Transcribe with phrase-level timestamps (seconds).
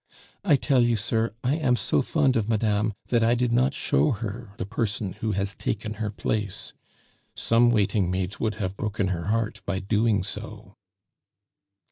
[0.43, 4.09] I tell you, sir, I am so fond of madame, that I did not show
[4.09, 6.73] her the person who has taken her place;
[7.35, 10.75] some waiting maids would have broken her heart by doing so."